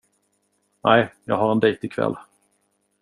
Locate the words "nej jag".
0.83-1.37